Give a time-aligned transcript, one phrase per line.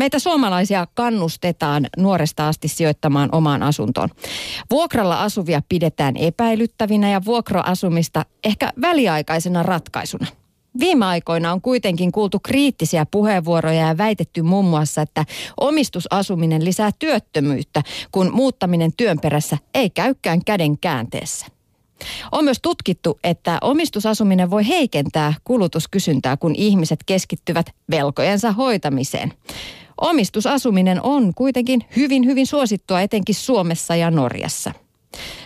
[0.00, 4.08] Meitä suomalaisia kannustetaan nuoresta asti sijoittamaan omaan asuntoon.
[4.70, 10.26] Vuokralla asuvia pidetään epäilyttävinä ja vuokroasumista ehkä väliaikaisena ratkaisuna.
[10.80, 15.24] Viime aikoina on kuitenkin kuultu kriittisiä puheenvuoroja ja väitetty muun muassa, että
[15.60, 17.82] omistusasuminen lisää työttömyyttä,
[18.12, 21.46] kun muuttaminen työn perässä ei käykään käden käänteessä.
[22.32, 29.32] On myös tutkittu, että omistusasuminen voi heikentää kulutuskysyntää, kun ihmiset keskittyvät velkojensa hoitamiseen.
[30.00, 34.72] Omistusasuminen on kuitenkin hyvin, hyvin suosittua etenkin Suomessa ja Norjassa.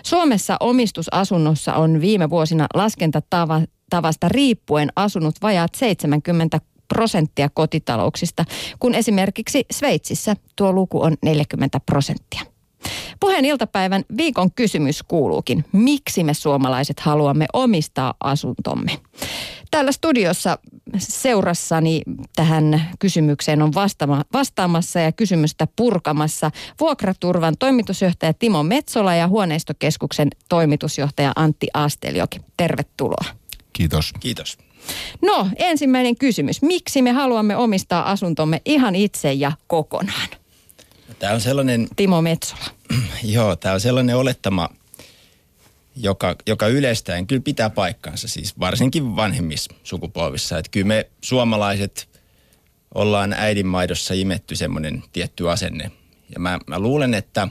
[0.02, 8.44] Suomessa omistusasunnossa on viime vuosina laskentatavasta riippuen asunut vajaat 70 prosenttia kotitalouksista,
[8.78, 12.53] kun esimerkiksi Sveitsissä tuo luku on 40 prosenttia.
[13.20, 18.98] Puheen iltapäivän viikon kysymys kuuluukin, miksi me suomalaiset haluamme omistaa asuntomme?
[19.70, 20.58] Täällä studiossa
[20.98, 22.02] seurassani
[22.36, 31.32] tähän kysymykseen on vastaama, vastaamassa ja kysymystä purkamassa vuokraturvan toimitusjohtaja Timo Metsola ja huoneistokeskuksen toimitusjohtaja
[31.36, 32.40] Antti Asteljoki.
[32.56, 33.24] Tervetuloa.
[33.72, 34.12] Kiitos.
[34.20, 34.58] Kiitos.
[35.22, 36.62] No, ensimmäinen kysymys.
[36.62, 40.28] Miksi me haluamme omistaa asuntomme ihan itse ja kokonaan?
[41.18, 41.88] Tämä on sellainen...
[41.96, 42.64] Timo Metsola.
[43.22, 44.68] Joo, tämä on sellainen olettama,
[45.96, 50.58] joka, joka yleistäen kyllä pitää paikkansa, siis varsinkin vanhemmissa sukupolvissa.
[50.58, 52.08] Että kyllä me suomalaiset
[52.94, 55.90] ollaan äidinmaidossa imetty semmoinen tietty asenne.
[56.34, 57.48] Ja mä, mä luulen, että,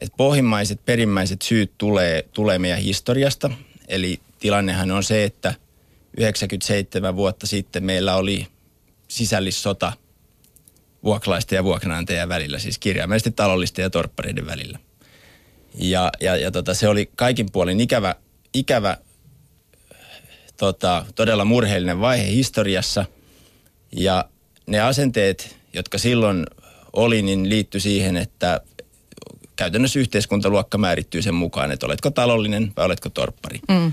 [0.00, 3.50] että pohjimmaiset, perimmäiset syyt tulee, tulee meidän historiasta.
[3.88, 5.54] Eli tilannehan on se, että
[6.16, 8.46] 97 vuotta sitten meillä oli
[9.08, 9.92] sisällissota–
[11.04, 14.78] vuokralaisten ja vuokranantajien välillä, siis kirjaimellisesti talollisten ja torppareiden välillä.
[15.74, 18.14] Ja, ja, ja tota, se oli kaikin puolin ikävä,
[18.54, 18.96] ikävä
[20.56, 23.04] tota, todella murheellinen vaihe historiassa.
[23.92, 24.24] Ja
[24.66, 26.46] ne asenteet, jotka silloin
[26.92, 28.60] oli, niin liittyi siihen, että
[29.56, 33.60] käytännössä yhteiskuntaluokka määrittyy sen mukaan, että oletko talollinen vai oletko torppari.
[33.68, 33.92] Mm.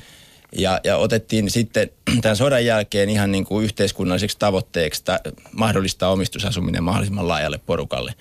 [0.51, 1.89] Ja, ja otettiin sitten
[2.21, 5.19] tämän sodan jälkeen ihan niin kuin yhteiskunnalliseksi tavoitteeksi ta,
[5.51, 8.13] mahdollistaa omistusasuminen mahdollisimman laajalle porukalle.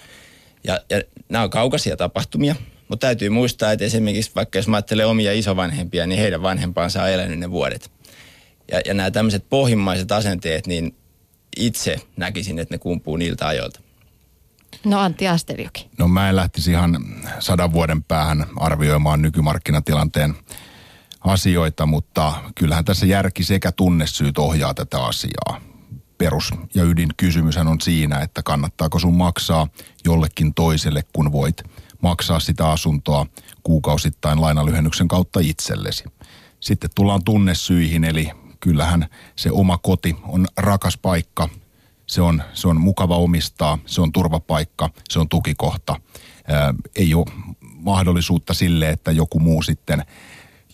[0.64, 2.54] Ja, ja nämä on kaukaisia tapahtumia,
[2.88, 7.10] mutta täytyy muistaa, että esimerkiksi vaikka jos mä ajattelen omia isovanhempia, niin heidän vanhempaansa on
[7.10, 7.90] elänyt ne vuodet.
[8.72, 10.94] Ja, ja nämä tämmöiset pohjimmaiset asenteet, niin
[11.56, 13.80] itse näkisin, että ne kumpuu niiltä ajoilta.
[14.84, 15.88] No Antti Asterjoki.
[15.98, 16.98] No mä en lähtisi ihan
[17.38, 20.34] sadan vuoden päähän arvioimaan nykymarkkinatilanteen
[21.26, 25.60] asioita, mutta kyllähän tässä järki sekä tunnesyyt ohjaa tätä asiaa.
[26.18, 29.68] Perus- ja ydinkysymyshän on siinä, että kannattaako sun maksaa
[30.04, 31.62] jollekin toiselle, kun voit
[32.02, 33.26] maksaa sitä asuntoa
[33.62, 36.04] kuukausittain lainalyhennyksen kautta itsellesi.
[36.60, 39.06] Sitten tullaan tunnesyihin, eli kyllähän
[39.36, 41.48] se oma koti on rakas paikka,
[42.06, 46.00] se on, se on mukava omistaa, se on turvapaikka, se on tukikohta.
[46.48, 47.26] Ää, ei ole
[47.60, 50.04] mahdollisuutta sille, että joku muu sitten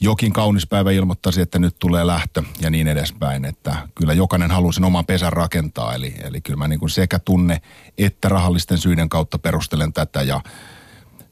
[0.03, 3.45] jokin kaunis päivä ilmoittaisi, että nyt tulee lähtö ja niin edespäin.
[3.45, 5.95] Että kyllä jokainen haluaa sen oman pesän rakentaa.
[5.95, 7.61] Eli, eli kyllä mä niin kuin sekä tunne
[7.99, 10.41] että rahallisten syiden kautta perustelen tätä ja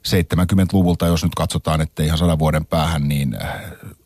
[0.08, 3.54] 70-luvulta, jos nyt katsotaan, että ihan sadan vuoden päähän, niin äh,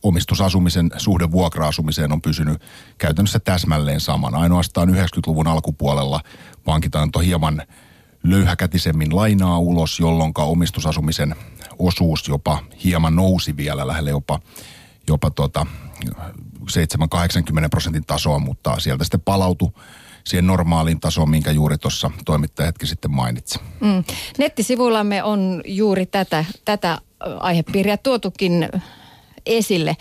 [0.02, 2.62] omistusasumisen suhde vuokra-asumiseen on pysynyt
[2.98, 4.34] käytännössä täsmälleen saman.
[4.34, 6.20] Ainoastaan 90-luvun alkupuolella
[6.64, 7.62] pankit antoi hieman
[8.22, 11.34] löyhäkätisemmin lainaa ulos, jolloin omistusasumisen
[11.79, 14.41] osuus jopa hieman nousi vielä lähelle jopa,
[15.09, 15.67] jopa tuota
[16.07, 16.09] 7-80
[17.71, 19.71] prosentin tasoa, mutta sieltä sitten palautui
[20.25, 23.59] siihen normaaliin tasoon, minkä juuri tuossa toimittaja hetki sitten mainitsi.
[23.81, 24.05] Mm.
[24.39, 26.99] Nettisivuillamme on juuri tätä, tätä
[27.41, 28.69] aihepiiriä tuotukin
[29.47, 29.97] esille.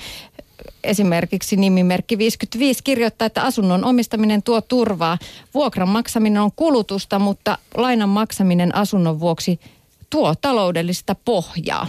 [0.84, 5.18] Esimerkiksi nimimerkki 55 kirjoittaa, että asunnon omistaminen tuo turvaa.
[5.54, 9.60] Vuokran maksaminen on kulutusta, mutta lainan maksaminen asunnon vuoksi
[10.14, 11.88] tuo taloudellista pohjaa.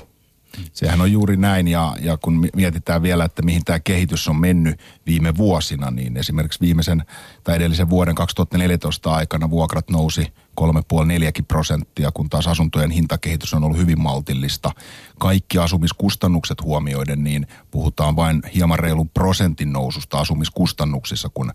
[0.72, 4.80] Sehän on juuri näin ja, ja kun mietitään vielä, että mihin tämä kehitys on mennyt
[5.06, 7.04] viime vuosina, niin esimerkiksi viimeisen
[7.44, 13.78] tai edellisen vuoden 2014 aikana vuokrat nousi 3,5-4 prosenttia, kun taas asuntojen hintakehitys on ollut
[13.78, 14.70] hyvin maltillista.
[15.18, 21.52] Kaikki asumiskustannukset huomioiden, niin puhutaan vain hieman reilun prosentin noususta asumiskustannuksissa, kun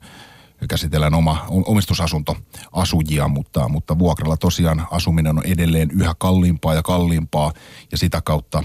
[0.68, 7.54] käsitellään oma omistusasuntoasujia, mutta, mutta vuokralla tosiaan asuminen on edelleen yhä kalliimpaa ja kalliimpaa
[7.92, 8.64] ja sitä kautta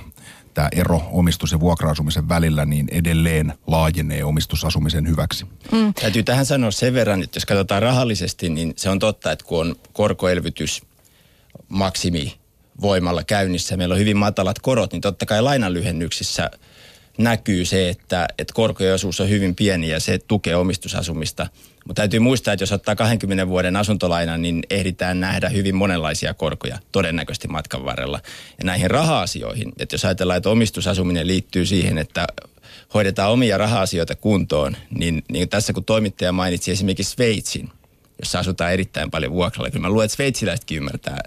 [0.55, 5.47] tämä ero omistus- ja vuokra-asumisen välillä niin edelleen laajenee omistusasumisen hyväksi.
[5.73, 5.95] Mm.
[5.95, 9.61] Täytyy tähän sanoa sen verran, että jos katsotaan rahallisesti, niin se on totta, että kun
[9.61, 10.83] on korkoelvytys
[11.69, 12.39] maksimi
[12.81, 16.51] voimalla käynnissä, meillä on hyvin matalat korot, niin totta kai lainanlyhennyksissä
[17.19, 21.47] näkyy se, että, että korkojen osuus on hyvin pieni ja se tukee omistusasumista.
[21.87, 26.79] Mutta täytyy muistaa, että jos ottaa 20 vuoden asuntolainan, niin ehditään nähdä hyvin monenlaisia korkoja
[26.93, 28.21] todennäköisesti matkan varrella.
[28.59, 32.27] Ja näihin raha-asioihin, että jos ajatellaan, että omistusasuminen liittyy siihen, että
[32.95, 37.71] hoidetaan omia raha-asioita kuntoon, niin, niin tässä kun toimittaja mainitsi esimerkiksi Sveitsin,
[38.19, 41.19] jossa asutaan erittäin paljon vuokralla, kyllä mä luulen, että sveitsiläisetkin ymmärtää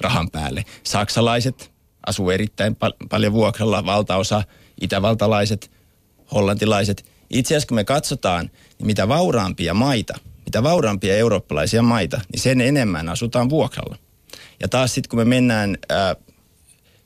[0.00, 0.64] rahan päälle.
[0.82, 1.70] Saksalaiset
[2.06, 4.42] asuu erittäin pal- paljon vuokralla, valtaosa
[4.80, 5.70] itävaltalaiset,
[6.32, 7.04] hollantilaiset.
[7.30, 12.60] Itse asiassa kun me katsotaan, niin mitä vauraampia maita, mitä vauraampia eurooppalaisia maita, niin sen
[12.60, 13.96] enemmän asutaan vuokralla.
[14.60, 16.16] Ja taas sitten kun me mennään ää,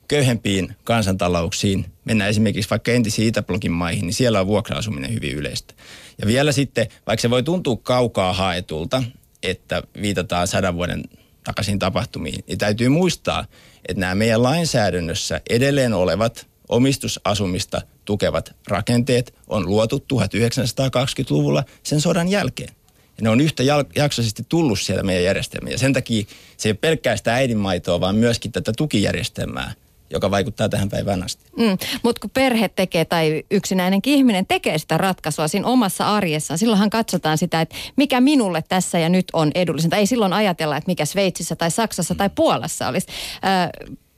[0.07, 5.73] köyhempiin kansantalouksiin, mennään esimerkiksi vaikka entisiin Itäblogin maihin, niin siellä on vuokra-asuminen hyvin yleistä.
[6.21, 9.03] Ja vielä sitten, vaikka se voi tuntua kaukaa haetulta,
[9.43, 11.03] että viitataan sadan vuoden
[11.43, 13.45] takaisin tapahtumiin, niin täytyy muistaa,
[13.87, 22.69] että nämä meidän lainsäädännössä edelleen olevat omistusasumista tukevat rakenteet on luotu 1920-luvulla sen sodan jälkeen.
[23.17, 23.63] Ja ne on yhtä
[23.95, 25.71] jaksoisesti tullut siellä meidän järjestelmään.
[25.71, 26.25] Ja sen takia
[26.57, 29.73] se ei ole pelkkää sitä äidinmaitoa, vaan myöskin tätä tukijärjestelmää–
[30.09, 31.45] joka vaikuttaa tähän päivään asti.
[31.57, 36.89] Mm, Mutta kun perhe tekee tai yksinäinenkin ihminen tekee sitä ratkaisua siinä omassa arjessaan, silloinhan
[36.89, 39.95] katsotaan sitä, että mikä minulle tässä ja nyt on edullisinta.
[39.97, 43.07] Ei silloin ajatella, että mikä Sveitsissä tai Saksassa tai Puolassa olisi.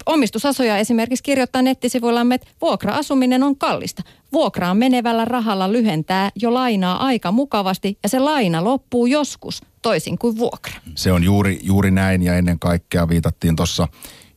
[0.09, 4.03] Omistusasuja esimerkiksi kirjoittaa nettisivuillamme, että vuokra-asuminen on kallista.
[4.33, 10.37] Vuokraan menevällä rahalla lyhentää jo lainaa aika mukavasti ja se laina loppuu joskus toisin kuin
[10.37, 10.73] vuokra.
[10.95, 13.87] Se on juuri, juuri näin ja ennen kaikkea viitattiin tuossa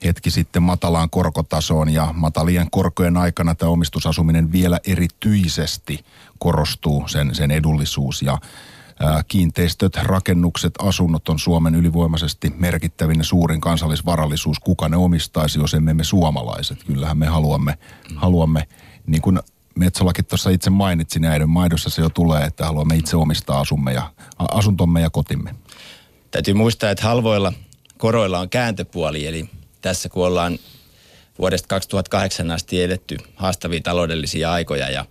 [0.04, 6.04] hetki sitten matalaan korkotasoon ja matalien korkojen aikana tämä omistusasuminen vielä erityisesti
[6.38, 8.38] korostuu sen, sen edullisuus ja
[9.28, 14.58] kiinteistöt, rakennukset, asunnot on Suomen ylivoimaisesti merkittävin ja suurin kansallisvarallisuus.
[14.58, 16.84] Kuka ne omistaisi, jos emme me suomalaiset?
[16.84, 17.78] Kyllähän me haluamme,
[18.16, 18.68] haluamme
[19.06, 19.40] niin kuin
[19.74, 24.12] Metsolakin tuossa itse mainitsi, näiden maidossa se jo tulee, että haluamme itse omistaa asumme ja,
[24.38, 25.54] asuntomme ja kotimme.
[26.30, 27.52] Täytyy muistaa, että halvoilla
[27.98, 29.48] koroilla on kääntöpuoli, eli
[29.80, 30.58] tässä kun ollaan
[31.38, 35.04] vuodesta 2008 asti edetty haastavia taloudellisia aikoja ja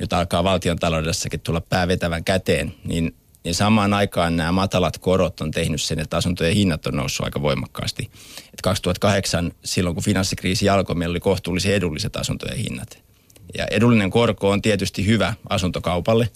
[0.00, 3.14] nyt alkaa valtion taloudessakin tulla päävetävän käteen, niin,
[3.44, 7.42] niin samaan aikaan nämä matalat korot on tehnyt sen, että asuntojen hinnat on noussut aika
[7.42, 8.10] voimakkaasti.
[8.54, 12.98] Et 2008, silloin kun finanssikriisi alkoi, meillä oli kohtuullisen edulliset asuntojen hinnat.
[13.58, 16.28] Ja edullinen korko on tietysti hyvä asuntokaupalle,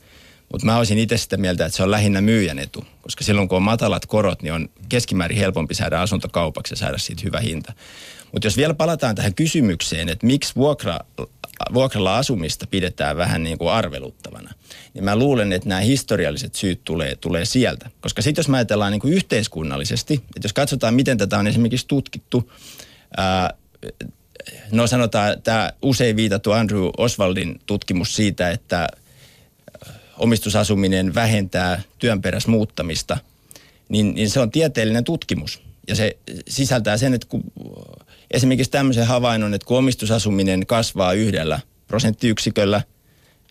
[0.53, 3.57] mutta mä olisin itse sitä mieltä, että se on lähinnä myyjän etu, koska silloin kun
[3.57, 7.73] on matalat korot, niin on keskimäärin helpompi saada asuntokaupaksi ja saada siitä hyvä hinta.
[8.33, 10.99] Mutta jos vielä palataan tähän kysymykseen, että miksi vuokra,
[11.75, 14.55] vuokralla asumista pidetään vähän niin kuin arveluttavana,
[14.95, 17.91] niin mä luulen, että nämä historialliset syyt tulee, tulee sieltä.
[18.01, 21.89] Koska sitten jos mä ajatellaan niin kuin yhteiskunnallisesti, että jos katsotaan, miten tätä on esimerkiksi
[21.89, 22.53] tutkittu,
[23.17, 23.55] ää,
[24.71, 28.89] no sanotaan tämä usein viitattu Andrew Oswaldin tutkimus siitä, että
[30.19, 33.19] omistusasuminen vähentää työnperäis muuttamista,
[33.89, 35.63] niin, niin se on tieteellinen tutkimus.
[35.89, 36.17] Ja se
[36.49, 37.43] sisältää sen, että kun
[38.33, 42.83] esimerkiksi tämmöisen havainnon, että kun omistusasuminen kasvaa yhdellä prosenttiyksiköllä,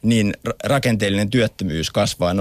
[0.02, 0.34] niin
[0.64, 2.38] rakenteellinen työttömyys kasvaa 0,25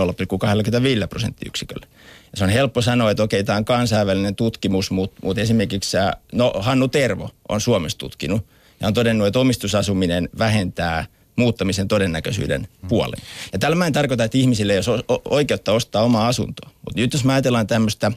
[1.09, 1.87] prosenttiyksiköllä.
[2.33, 5.97] Ja se on helppo sanoa, että okei, tämä on kansainvälinen tutkimus, mutta, mutta esimerkiksi
[6.33, 8.47] no, Hannu Tervo on Suomessa tutkinut
[8.81, 11.05] ja on todennut, että omistusasuminen vähentää
[11.37, 13.23] muuttamisen todennäköisyyden puoleen.
[13.53, 16.71] Ja tällä mä en tarkoita, että ihmisille ei ole oikeutta ostaa omaa asuntoa.
[16.75, 18.13] Mutta nyt jos mä ajatellaan tämmöistä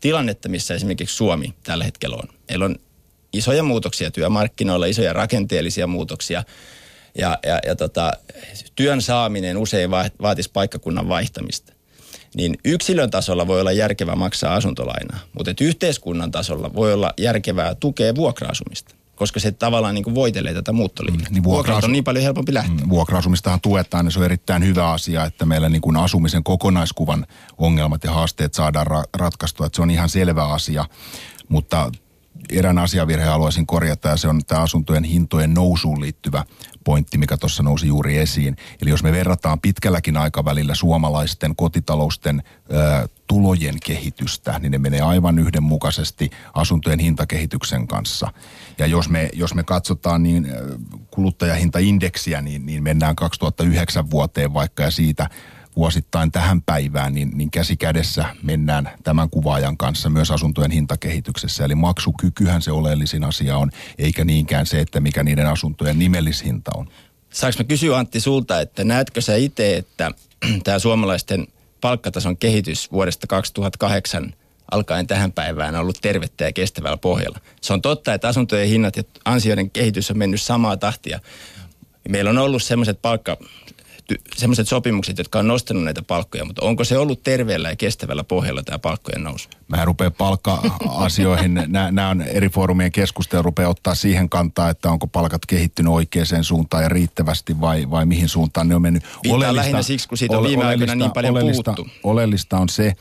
[0.00, 2.28] tilannetta, missä esimerkiksi Suomi tällä hetkellä on.
[2.48, 2.76] Meillä on
[3.36, 6.44] isoja muutoksia työmarkkinoilla, isoja rakenteellisia muutoksia.
[7.18, 8.12] Ja, ja, ja tota,
[8.76, 9.90] työn saaminen usein
[10.22, 11.72] vaatisi paikkakunnan vaihtamista.
[12.34, 18.14] Niin yksilön tasolla voi olla järkevää maksaa asuntolainaa, mutta yhteiskunnan tasolla voi olla järkevää tukea
[18.14, 21.30] vuokra-asumista koska se tavallaan niin kuin voitelee tätä muuttoliikettä.
[21.30, 22.84] Mm, niin vuokra on niin paljon helpompi lähteä.
[22.84, 27.26] Mm, vuokra-asumistahan tuetaan, niin se on erittäin hyvä asia, että meillä niin kuin asumisen kokonaiskuvan
[27.58, 29.66] ongelmat ja haasteet saadaan ra- ratkaistua.
[29.66, 30.84] Että se on ihan selvä asia,
[31.48, 31.92] mutta
[32.50, 36.44] erään asiavirheen haluaisin korjata ja se on tämä asuntojen hintojen nousuun liittyvä
[36.84, 38.56] pointti, mikä tuossa nousi juuri esiin.
[38.82, 45.38] Eli jos me verrataan pitkälläkin aikavälillä suomalaisten kotitalousten ö, tulojen kehitystä, niin ne menee aivan
[45.38, 48.28] yhdenmukaisesti asuntojen hintakehityksen kanssa.
[48.78, 50.48] Ja jos me, jos me katsotaan niin
[51.10, 55.28] kuluttajahintaindeksiä, niin, niin mennään 2009 vuoteen vaikka ja siitä
[55.76, 61.64] vuosittain tähän päivään, niin, niin käsi kädessä mennään tämän kuvaajan kanssa myös asuntojen hintakehityksessä.
[61.64, 66.88] Eli maksukykyhän se oleellisin asia on, eikä niinkään se, että mikä niiden asuntojen nimellishinta on.
[67.30, 70.10] Saanko mä kysyä Antti sulta, että näetkö sä itse, että
[70.64, 71.46] tämä suomalaisten
[71.80, 74.34] palkkatason kehitys vuodesta 2008
[74.70, 77.40] alkaen tähän päivään on ollut tervettä ja kestävällä pohjalla.
[77.60, 81.20] Se on totta, että asuntojen hinnat ja ansioiden kehitys on mennyt samaa tahtia
[82.08, 83.36] meillä on ollut semmoiset palkka,
[84.36, 88.62] semmoiset sopimukset, jotka on nostanut näitä palkkoja, mutta onko se ollut terveellä ja kestävällä pohjalla
[88.62, 89.48] tämä palkkojen nousu?
[89.68, 95.46] Mä rupean palkka-asioihin, nämä on eri foorumien keskustelu, rupeaa ottaa siihen kantaa, että onko palkat
[95.46, 99.02] kehittynyt oikeaan suuntaan ja riittävästi vai, vai mihin suuntaan ne on mennyt.
[99.28, 101.98] Oleellista, lähinnä siksi, kun siitä on viime aikoina niin paljon oleellista, puhuttu.
[102.02, 102.92] Oleellista on se,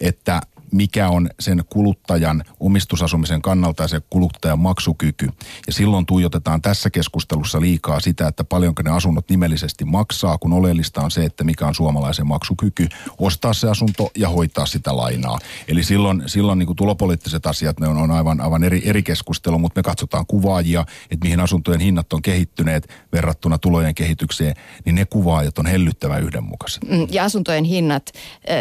[0.00, 0.40] että
[0.74, 5.28] mikä on sen kuluttajan omistusasumisen kannalta ja se kuluttajan maksukyky.
[5.66, 11.00] Ja silloin tuijotetaan tässä keskustelussa liikaa sitä, että paljonko ne asunnot nimellisesti maksaa, kun oleellista
[11.02, 12.88] on se, että mikä on suomalaisen maksukyky
[13.18, 15.38] ostaa se asunto ja hoitaa sitä lainaa.
[15.68, 19.58] Eli silloin, silloin niin kuin tulopoliittiset asiat, ne on, on aivan, aivan eri, eri keskustelu,
[19.58, 24.54] mutta me katsotaan kuvaajia, että mihin asuntojen hinnat on kehittyneet verrattuna tulojen kehitykseen,
[24.84, 26.82] niin ne kuvaajat on hellyttävän yhdenmukaiset.
[26.82, 28.12] Mm, ja asuntojen hinnat,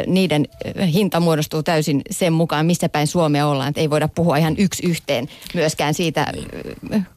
[0.07, 0.47] niiden
[0.93, 3.69] hinta muodostuu täysin sen mukaan, missä päin Suomea ollaan.
[3.69, 6.27] Että ei voida puhua ihan yksi yhteen myöskään siitä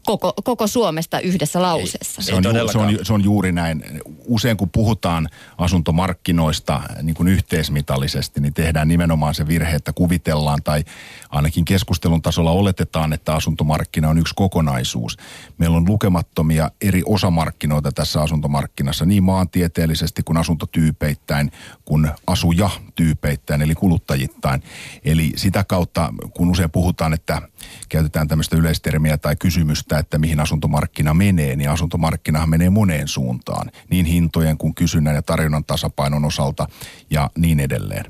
[0.07, 2.23] koko, koko Suomesta yhdessä lausessa.
[2.23, 3.85] Ei, se, on, ju, se, on, se on juuri näin.
[4.25, 5.28] Usein kun puhutaan
[5.59, 10.85] asuntomarkkinoista niin kuin yhteismitallisesti, niin tehdään nimenomaan se virhe, että kuvitellaan tai
[11.31, 15.16] ainakin keskustelun tasolla oletetaan, että asuntomarkkina on yksi kokonaisuus.
[15.59, 21.52] Meillä on lukemattomia eri osamarkkinoita tässä asuntomarkkinassa, niin maantieteellisesti kuin asuntotyypeittäin,
[21.85, 24.62] kuin asuja tyypeittäin, eli kuluttajittain.
[25.04, 27.42] Eli sitä kautta, kun usein puhutaan, että
[27.88, 34.06] käytetään tämmöistä yleistermiä tai kysymystä, että mihin asuntomarkkina menee, niin asuntomarkkinahan menee moneen suuntaan, niin
[34.06, 36.68] hintojen kuin kysynnän ja tarjonnan tasapainon osalta
[37.11, 38.04] ja niin edelleen.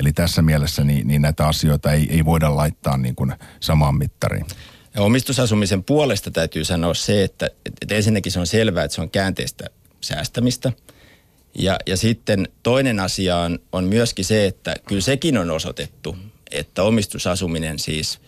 [0.00, 4.46] Eli tässä mielessä niin, niin näitä asioita ei, ei voida laittaa niin kuin samaan mittariin.
[4.94, 7.50] Ja omistusasumisen puolesta täytyy sanoa se, että,
[7.82, 9.64] että ensinnäkin se on selvää, että se on käänteistä
[10.00, 10.72] säästämistä.
[11.58, 16.16] Ja, ja sitten toinen asia on, on myöskin se, että kyllä sekin on osoitettu,
[16.50, 18.20] että omistusasuminen siis,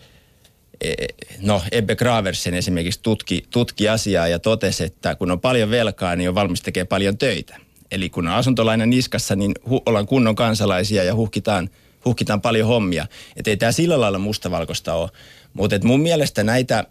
[0.81, 0.93] e,
[1.41, 6.29] no Ebbe Graversen esimerkiksi tutki, tutki asiaa ja totesi, että kun on paljon velkaa, niin
[6.29, 7.57] on valmis tekemään paljon töitä.
[7.91, 11.69] Eli kun on asuntolaina niskassa, niin hu- ollaan kunnon kansalaisia ja huhkitaan,
[12.05, 13.07] huhkitaan paljon hommia.
[13.35, 15.09] Että ei tämä sillä lailla mustavalkoista ole.
[15.53, 16.85] Mutta mun mielestä näitä,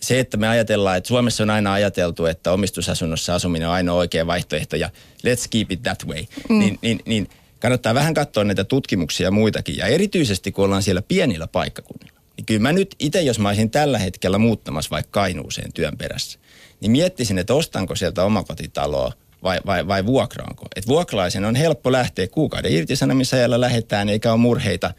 [0.00, 4.26] se, että me ajatellaan, että Suomessa on aina ajateltu, että omistusasunnossa asuminen on ainoa oikea
[4.26, 4.90] vaihtoehto ja
[5.26, 6.58] let's keep it that way, mm.
[6.58, 7.28] niin, niin, niin
[7.60, 9.76] kannattaa vähän katsoa näitä tutkimuksia ja muitakin.
[9.76, 12.20] Ja erityisesti kun ollaan siellä pienillä paikkakunnilla.
[12.36, 16.38] Niin kyllä mä nyt itse, jos mä olisin tällä hetkellä muuttamassa vaikka Kainuuseen työn perässä,
[16.80, 19.12] niin miettisin, että ostanko sieltä omakotitaloa
[19.42, 20.66] vai, vai, vai vuokraanko.
[20.76, 24.94] Et vuokralaisen on helppo lähteä kuukauden irtisanomisajalla lähetään eikä ole murheita.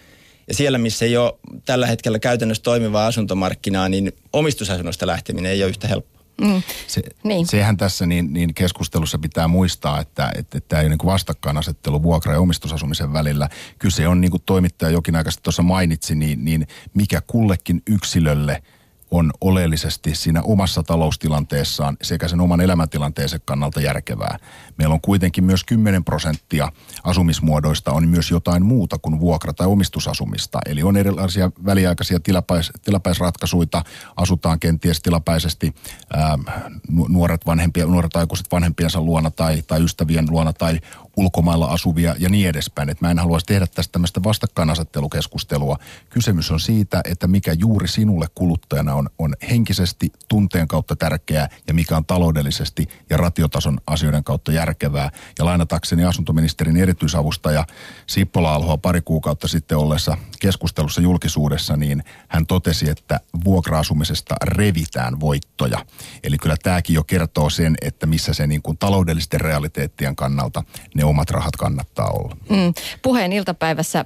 [0.48, 1.34] Ja siellä, missä ei ole
[1.66, 6.18] tällä hetkellä käytännössä toimivaa asuntomarkkinaa, niin omistusasunnosta lähteminen ei ole yhtä helppoa.
[6.42, 6.62] Mm.
[6.88, 7.48] Se, niin.
[7.48, 12.04] Sehän tässä niin, niin keskustelussa pitää muistaa, että, että, että tämä ei ole niin vastakkainasettelu
[12.04, 13.50] vuokra- ja omistusasumisen välillä.
[13.80, 18.62] Kyse on, niin kuin toimittaja jokin aikaisesti tuossa mainitsi, niin, niin mikä kullekin yksilölle–
[19.12, 24.38] on oleellisesti siinä omassa taloustilanteessaan sekä sen oman elämäntilanteensa kannalta järkevää.
[24.78, 26.72] Meillä on kuitenkin myös 10 prosenttia
[27.04, 30.60] asumismuodoista on myös jotain muuta kuin vuokra- tai omistusasumista.
[30.66, 33.58] Eli on erilaisia väliaikaisia tilapäis, tilapäisratkaisuja,
[34.16, 35.76] asutaan kenties tilapäisesti
[36.14, 36.38] ää,
[37.08, 40.80] nuoret, vanhempia, nuoret aikuiset vanhempiensa luona tai, tai ystävien luona tai
[41.18, 42.90] ulkomailla asuvia ja niin edespäin.
[42.90, 45.78] Et mä en haluaisi tehdä tästä tämmöistä vastakkainasettelukeskustelua.
[46.10, 51.74] Kysymys on siitä, että mikä juuri sinulle kuluttajana on, on henkisesti tunteen kautta tärkeää ja
[51.74, 55.12] mikä on taloudellisesti ja ratiotason asioiden kautta järkevää.
[55.40, 57.66] Ja lainatakseni asuntoministerin erityisavustaja
[58.08, 65.86] Sippola Alhoa pari kuukautta sitten ollessa keskustelussa julkisuudessa, niin hän totesi, että vuokra-asumisesta revitään voittoja.
[66.24, 70.64] Eli kyllä tämäkin jo kertoo sen, että missä se niin kuin taloudellisten realiteettien kannalta
[70.96, 72.38] ne omat rahat kannattaa olla.
[72.50, 72.74] Mm.
[73.02, 74.06] Puheen iltapäivässä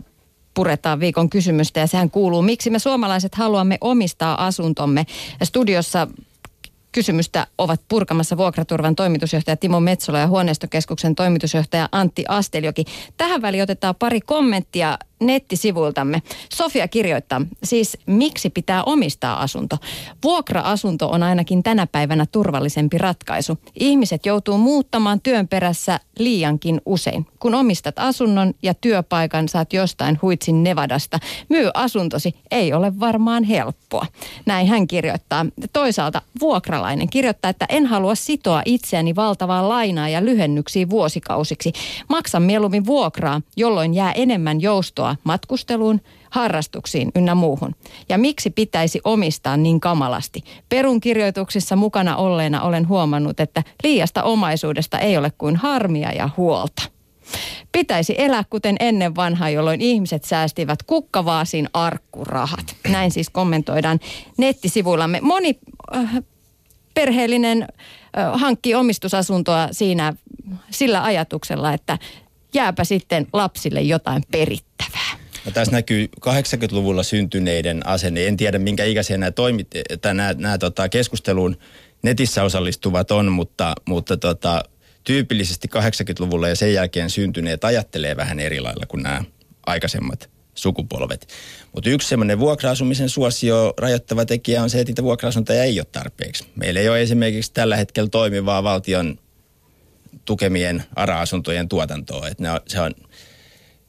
[0.53, 5.05] puretaan viikon kysymystä ja sehän kuuluu, miksi me suomalaiset haluamme omistaa asuntomme.
[5.43, 6.07] Studiossa
[6.91, 12.85] kysymystä ovat purkamassa vuokraturvan toimitusjohtaja Timo Metsola ja huoneistokeskuksen toimitusjohtaja Antti Asteljoki.
[13.17, 16.21] Tähän väliin otetaan pari kommenttia nettisivuiltamme.
[16.53, 19.77] Sofia kirjoittaa, siis miksi pitää omistaa asunto?
[20.23, 23.57] Vuokra-asunto on ainakin tänä päivänä turvallisempi ratkaisu.
[23.79, 27.25] Ihmiset joutuu muuttamaan työn perässä liiankin usein.
[27.39, 34.05] Kun omistat asunnon ja työpaikan saat jostain huitsin Nevadasta, myy asuntosi ei ole varmaan helppoa.
[34.45, 35.45] Näin hän kirjoittaa.
[35.73, 41.73] Toisaalta vuokralainen kirjoittaa, että en halua sitoa itseäni valtavaa lainaa ja lyhennyksiä vuosikausiksi.
[42.09, 47.75] Maksan mieluummin vuokraa, jolloin jää enemmän joustoa matkusteluun, harrastuksiin ynnä muuhun.
[48.09, 50.43] Ja miksi pitäisi omistaa niin kamalasti?
[50.69, 56.81] Perun kirjoituksissa mukana olleena olen huomannut, että liiasta omaisuudesta ei ole kuin harmia ja huolta.
[57.71, 62.75] Pitäisi elää kuten ennen vanhaa, jolloin ihmiset säästivät kukkavaasin arkkurahat.
[62.89, 63.99] Näin siis kommentoidaan
[64.37, 65.19] nettisivuillamme.
[65.21, 65.59] Moni
[65.95, 66.17] äh,
[66.93, 67.67] perheellinen
[68.33, 70.13] hankkii omistusasuntoa siinä
[70.69, 71.97] sillä ajatuksella, että
[72.53, 75.00] jääpä sitten lapsille jotain perittävää.
[75.45, 78.27] No, tässä näkyy 80-luvulla syntyneiden asenne.
[78.27, 79.67] En tiedä, minkä ikäisiä nämä, toimit,
[80.01, 81.57] tai nämä, nämä tota, keskusteluun
[82.03, 84.63] netissä osallistuvat on, mutta, mutta tota,
[85.03, 89.23] tyypillisesti 80-luvulla ja sen jälkeen syntyneet ajattelee vähän eri lailla kuin nämä
[89.65, 91.27] aikaisemmat sukupolvet.
[91.73, 96.45] Mutta yksi semmoinen vuokra-asumisen suosio rajoittava tekijä on se, että niitä vuokra-asuntoja ei ole tarpeeksi.
[96.55, 99.19] Meillä ei ole esimerkiksi tällä hetkellä toimivaa valtion
[100.25, 102.27] tukemien ARA-asuntojen tuotantoa.
[102.27, 102.93] Et ne on, se on,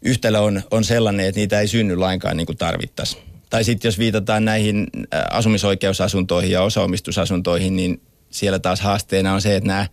[0.02, 3.22] yhtälö on, on sellainen, että niitä ei synny lainkaan niin kuin tarvittaisiin.
[3.50, 4.86] Tai sitten jos viitataan näihin
[5.30, 9.86] asumisoikeusasuntoihin ja osaomistusasuntoihin, niin siellä taas haasteena on se, että nämä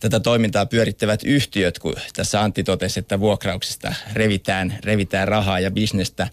[0.00, 6.28] tätä toimintaa pyörittävät yhtiöt, kun tässä Antti totesi, että vuokrauksista revitään, revitään rahaa ja bisnestä,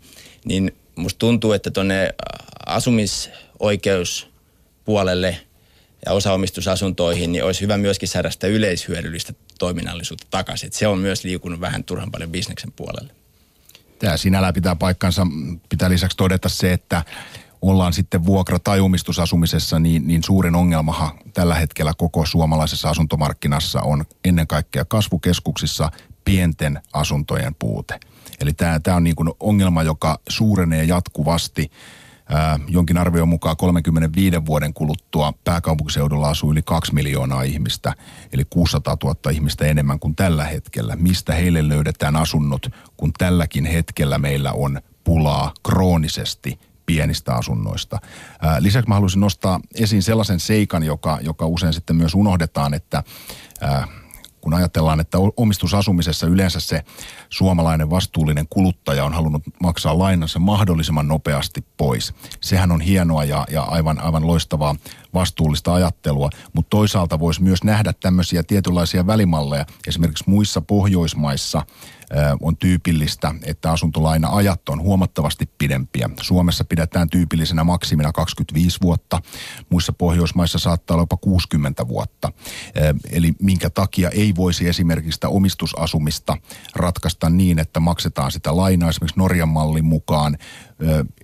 [0.46, 2.10] niin musta tuntuu, että tuonne
[2.66, 5.38] asumisoikeuspuolelle
[6.06, 10.68] ja osaomistusasuntoihin, niin olisi hyvä myöskin saada sitä yleishyödyllistä toiminnallisuutta takaisin.
[10.68, 13.14] Että se on myös liikunut vähän turhan paljon bisneksen puolelle.
[14.00, 15.28] Tämä sinällään pitää paikkansa.
[15.70, 17.04] Pitää lisäksi todeta se, että
[17.62, 24.06] ollaan sitten vuokra- tai omistusasumisessa, niin, niin suurin ongelmahan tällä hetkellä koko suomalaisessa asuntomarkkinassa on
[24.26, 25.92] ennen kaikkea kasvukeskuksissa
[26.26, 28.00] pienten asuntojen puute.
[28.40, 31.72] Eli tämä, tämä on niin kuin ongelma, joka suurenee jatkuvasti.
[32.32, 37.94] Ää, jonkin arvion mukaan 35 vuoden kuluttua pääkaupunkiseudulla asuu yli 2 miljoonaa ihmistä,
[38.34, 40.96] eli 600 000 ihmistä enemmän kuin tällä hetkellä.
[40.96, 48.00] Mistä heille löydetään asunnot, kun tälläkin hetkellä meillä on pulaa kroonisesti pienistä asunnoista.
[48.60, 53.04] Lisäksi mä haluaisin nostaa esiin sellaisen seikan, joka, joka usein sitten myös unohdetaan, että
[54.42, 56.84] kun ajatellaan, että omistusasumisessa yleensä se
[57.30, 62.14] suomalainen vastuullinen kuluttaja on halunnut maksaa lainansa mahdollisimman nopeasti pois.
[62.42, 64.76] Sehän on hienoa ja, ja aivan, aivan loistavaa
[65.14, 69.66] vastuullista ajattelua, mutta toisaalta voisi myös nähdä tämmöisiä tietynlaisia välimalleja.
[69.88, 71.66] Esimerkiksi muissa Pohjoismaissa
[72.42, 76.10] on tyypillistä, että asuntolaina-ajat on huomattavasti pidempiä.
[76.22, 79.22] Suomessa pidetään tyypillisenä maksimina 25 vuotta,
[79.70, 82.32] muissa Pohjoismaissa saattaa olla jopa 60 vuotta.
[83.12, 86.38] Eli minkä takia ei voisi esimerkiksi sitä omistusasumista
[86.76, 90.38] ratkaista niin, että maksetaan sitä lainaa esimerkiksi Norjan mallin mukaan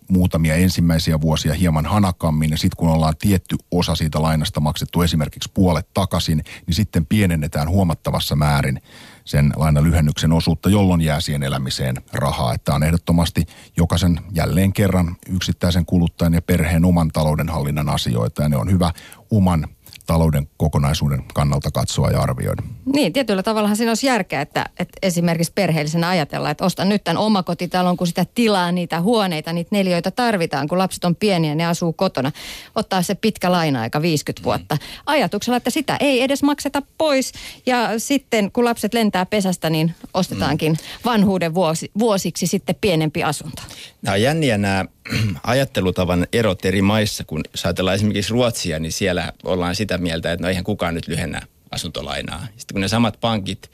[0.10, 5.52] muutamia ensimmäisiä vuosia hieman hanakammin ja sitten kun ollaan tietty osa siitä lainasta maksettu esimerkiksi
[5.54, 8.82] puolet takaisin, niin sitten pienennetään huomattavassa määrin
[9.28, 12.54] sen lainan lyhennyksen osuutta, jolloin jää siihen elämiseen rahaa.
[12.54, 13.46] Että on ehdottomasti
[13.78, 18.92] jokaisen jälleen kerran yksittäisen kuluttajan ja perheen oman taloudenhallinnan asioita ja ne on hyvä
[19.32, 19.68] oman
[20.08, 22.64] talouden kokonaisuuden kannalta katsoa ja arvioida.
[22.94, 27.18] Niin, tietyllä tavalla siinä olisi järkeä, että, että esimerkiksi perheellisenä ajatellaan, että ostan nyt tämän
[27.18, 31.94] omakotitalon, kun sitä tilaa, niitä huoneita, niitä neljöitä tarvitaan, kun lapset on pieniä, ne asuu
[31.94, 32.32] kotona.
[32.76, 34.78] Ottaa se pitkä laina-aika 50 vuotta.
[35.06, 37.32] Ajatuksella, että sitä ei edes makseta pois
[37.66, 43.62] ja sitten kun lapset lentää pesästä, niin ostetaankin vanhuuden vuosi, vuosiksi sitten pienempi asunto.
[44.02, 44.86] Nämä on jänniä nämä
[45.44, 50.44] ajattelutavan erot eri maissa, kun jos ajatellaan esimerkiksi Ruotsia, niin siellä ollaan sitä mieltä, että
[50.44, 52.48] no eihän kukaan nyt lyhennä asuntolainaa.
[52.58, 53.72] Sitten kun ne samat pankit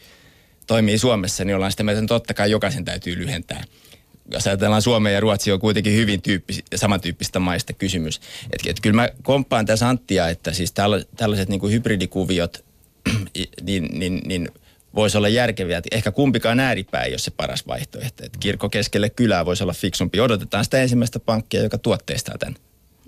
[0.68, 3.64] toimii Suomessa, niin ollaan sitä mieltä, että totta kai jokaisen täytyy lyhentää.
[4.32, 8.22] Jos ajatellaan Suomea ja Ruotsi on kuitenkin hyvin tyyppis, samantyyppistä maista kysymys.
[8.52, 10.74] Et, et kyllä mä komppaan tässä Anttia, että siis
[11.18, 12.66] tällaiset niin kuin hybridikuviot,
[13.66, 14.50] niin, niin, niin–
[14.96, 15.78] voisi olla järkeviä.
[15.78, 18.26] Että ehkä kumpikaan ääripää ei ole se paras vaihtoehto.
[18.26, 20.20] Että kirkko keskelle kylää voisi olla fiksumpi.
[20.20, 22.56] Odotetaan sitä ensimmäistä pankkia, joka tuotteistaa tämän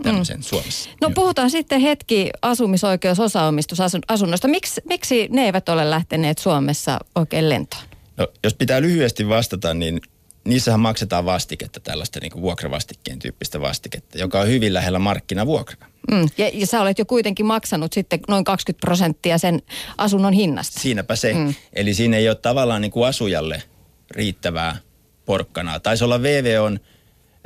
[0.04, 0.44] tämmöisen mm.
[0.44, 0.90] Suomessa.
[1.02, 4.48] No puhutaan sitten hetki asumisoikeus osaomistusasunnoista.
[4.48, 7.84] Miks, miksi ne eivät ole lähteneet Suomessa oikein lentoon?
[8.18, 10.02] No, jos pitää lyhyesti vastata, niin
[10.46, 15.90] niissähän maksetaan vastiketta, tällaista niin vuokravastikkeen tyyppistä vastiketta, joka on hyvin lähellä markkinavuokraa.
[16.12, 16.30] Mm.
[16.38, 19.62] Ja, ja sä olet jo kuitenkin maksanut sitten noin 20 prosenttia sen
[19.98, 20.80] asunnon hinnasta.
[20.80, 21.34] Siinäpä se.
[21.34, 21.54] Mm.
[21.74, 23.64] Eli siinä ei ole tavallaan niin kuin asujalle
[24.12, 24.78] riittävää
[25.26, 25.80] porkkanaa.
[25.80, 26.80] Taisi olla VVOn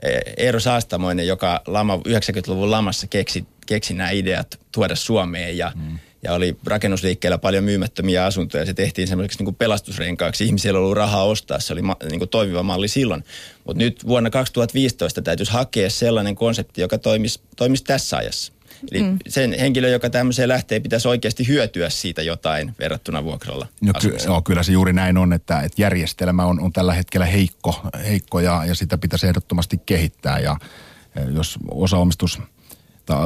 [0.04, 6.00] eh, Eero Saastamoinen, joka lama, 90-luvun lamassa keksi, keksi nämä ideat tuoda Suomeen ja mm
[6.24, 8.66] ja oli rakennusliikkeellä paljon myymättömiä asuntoja.
[8.66, 10.46] Se tehtiin semmoiseksi niin pelastusrenkaaksi.
[10.46, 13.24] Ihmisillä oli ollut rahaa ostaa, se oli ma, niin kuin toimiva malli silloin.
[13.66, 18.54] Mutta nyt vuonna 2015 täytyisi hakea sellainen konsepti, joka toimisi, toimisi tässä ajassa.
[18.92, 19.18] Eli mm.
[19.28, 24.42] sen henkilö, joka tämmöiseen lähtee, pitäisi oikeasti hyötyä siitä jotain verrattuna vuokralla no, ky- no,
[24.42, 28.66] kyllä se juuri näin on, että, että järjestelmä on, on tällä hetkellä heikko, heikko ja,
[28.66, 30.40] ja sitä pitäisi ehdottomasti kehittää.
[30.40, 30.58] Ja
[31.34, 32.40] jos osaomistus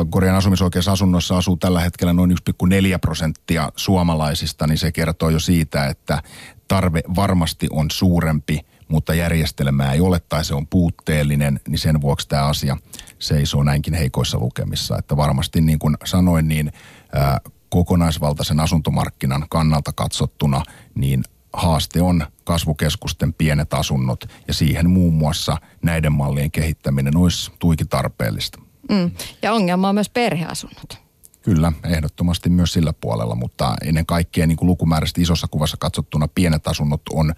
[0.10, 6.24] Korean asumisoikeusasunnossa asuu tällä hetkellä noin 1,4 prosenttia suomalaisista, niin se kertoo jo siitä, että
[6.68, 12.28] tarve varmasti on suurempi mutta järjestelmää ei ole tai se on puutteellinen, niin sen vuoksi
[12.28, 12.78] tämä asia
[13.20, 14.98] seisoo näinkin heikoissa lukemissa.
[14.98, 16.72] Että varmasti niin kuin sanoin, niin
[17.14, 20.64] ää, kokonaisvaltaisen asuntomarkkinan kannalta katsottuna,
[20.96, 27.90] niin haaste on kasvukeskusten pienet asunnot ja siihen muun muassa näiden mallien kehittäminen olisi tuikin
[27.90, 28.60] tarpeellista.
[28.90, 29.12] Mm.
[29.42, 30.98] Ja ongelma on myös perheasunnot.
[31.42, 36.68] Kyllä, ehdottomasti myös sillä puolella, mutta ennen kaikkea niin kuin lukumääräisesti isossa kuvassa katsottuna pienet
[36.68, 37.34] asunnot on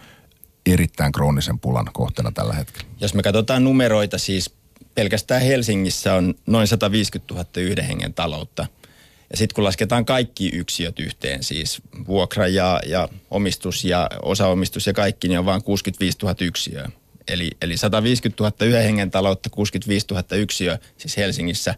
[0.66, 2.88] erittäin kroonisen pulan kohteena tällä hetkellä.
[3.02, 4.54] Jos me katsotaan numeroita, siis
[4.96, 8.68] pelkästään Helsingissä on noin 150 000 yhden hengen taloutta.
[9.32, 14.94] Ja sitten kun lasketaan kaikki yksiöt yhteen, siis vuokra ja, ja omistus ja osaomistus ja
[14.94, 16.90] kaikki, niin on vain 65 000 yksiöä.
[17.28, 21.76] Eli, eli 150 000 yhden hengen taloutta, 65 000 yksiöä siis Helsingissä.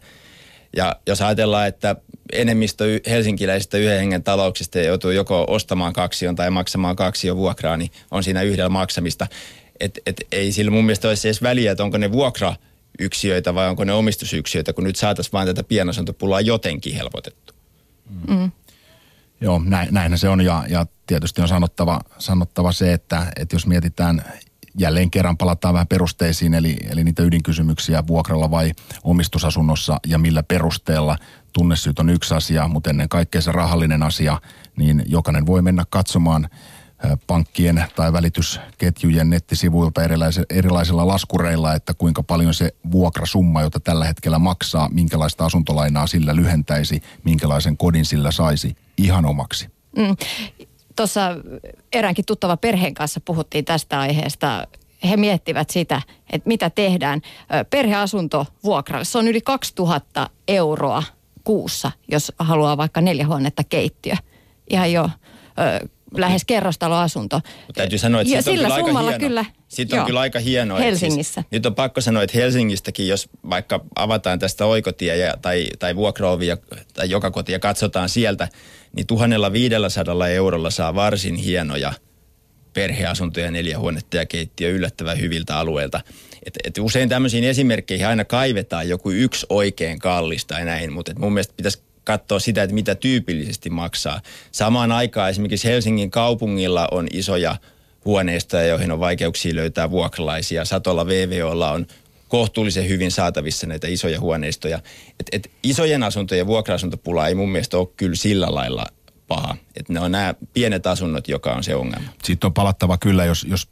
[0.76, 1.96] Ja jos ajatellaan, että
[2.32, 8.24] enemmistö helsinkiläisistä yhden hengen talouksista joutuu joko ostamaan kaksion tai maksamaan kaksion vuokraa, niin on
[8.24, 9.28] siinä yhdellä maksamista.
[9.80, 12.56] Et, et, ei sillä mun mielestä olisi edes väliä, että onko ne vuokra
[13.00, 17.54] yksiöitä vai onko ne omistusyksiöitä, kun nyt saataisiin vain tätä pienasuntopulaa jotenkin helpotettu.
[18.28, 18.52] Mm.
[19.42, 23.68] Joo, näin, näinhän se on ja, ja tietysti on sanottava, sanottava se, että, että jos
[23.68, 24.24] mietitään
[24.78, 28.72] jälleen kerran palataan vähän perusteisiin, eli, eli niitä ydinkysymyksiä vuokralla vai
[29.04, 31.18] omistusasunnossa ja millä perusteella.
[31.54, 34.42] Tunnesyyt on yksi asia, mutta ennen kaikkea se rahallinen asia,
[34.78, 36.50] niin jokainen voi mennä katsomaan
[37.28, 40.02] pankkien tai välitysketjujen nettisivuilta
[40.50, 47.02] erilaisilla laskureilla, että kuinka paljon se vuokrasumma, jota tällä hetkellä maksaa, minkälaista asuntolainaa sillä lyhentäisi,
[47.24, 49.70] minkälaisen kodin sillä saisi ihan omaksi.
[49.98, 50.16] Mm
[50.98, 51.22] tuossa
[51.94, 54.68] eräänkin tuttava perheen kanssa puhuttiin tästä aiheesta.
[55.10, 56.02] He miettivät sitä,
[56.34, 57.22] että mitä tehdään.
[57.70, 61.04] Perheasunto vuokralle, se on yli 2000 euroa
[61.44, 64.16] kuussa, jos haluaa vaikka neljä huonetta keittiö.
[64.70, 65.10] Ihan jo
[66.12, 67.36] lähes kerrostaloasunto.
[67.36, 69.20] Mutta täytyy sanoa, että siitä on kyllä aika hieno.
[69.20, 70.78] Kyllä, siitä on joo, kyllä aika hienoa.
[70.78, 71.42] Siis Helsingissä.
[71.42, 75.96] Siis, nyt on pakko sanoa, että Helsingistäkin, jos vaikka avataan tästä oikotie ja, tai, tai
[75.96, 76.58] vuokraovia
[76.94, 78.48] tai joka koti ja katsotaan sieltä,
[78.96, 81.94] niin 1500 eurolla saa varsin hienoja
[82.74, 86.02] perheasuntoja, neljä huonetta ja keittiö yllättävän hyviltä alueilta.
[86.46, 91.34] Et, et usein tämmöisiin esimerkkeihin aina kaivetaan joku yksi oikein kallista ja näin, mutta mun
[91.34, 94.22] mielestä pitäisi katsoa sitä, että mitä tyypillisesti maksaa.
[94.52, 97.56] Samaan aikaan esimerkiksi Helsingin kaupungilla on isoja
[98.06, 100.66] huoneistoja, joihin on vaikeuksia löytää vuokralaisia.
[100.66, 101.88] Satolla VVOlla on
[102.28, 104.80] kohtuullisen hyvin saatavissa näitä isoja huoneistoja.
[105.20, 108.86] Et, et isojen asuntojen vuokra-asuntopula ei mun mielestä ole kyllä sillä lailla
[109.28, 109.58] paha.
[109.76, 112.10] Että ne on nämä pienet asunnot, joka on se ongelma.
[112.24, 113.68] Sitten on palattava kyllä, jos, jos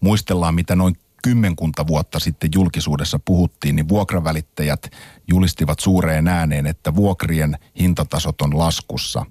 [0.00, 4.90] muistellaan, mitä noin kymmenkunta vuotta sitten julkisuudessa puhuttiin, niin vuokravälittäjät
[5.28, 9.26] julistivat suureen ääneen, että vuokrien hintatasot on laskussa.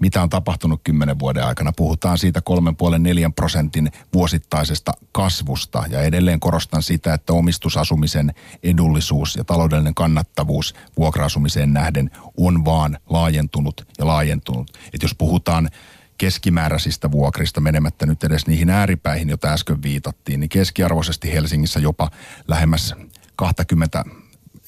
[0.00, 1.72] Mitä on tapahtunut kymmenen vuoden aikana?
[1.76, 9.94] Puhutaan siitä 3,5-4 prosentin vuosittaisesta kasvusta ja edelleen korostan sitä, että omistusasumisen edullisuus ja taloudellinen
[9.94, 14.70] kannattavuus vuokra-asumiseen nähden on vaan laajentunut ja laajentunut.
[14.94, 15.68] Et jos puhutaan
[16.18, 22.10] keskimääräisistä vuokrista menemättä nyt edes niihin ääripäihin, joita äsken viitattiin, niin keskiarvoisesti Helsingissä jopa
[22.48, 22.94] lähemmäs
[23.36, 24.04] 20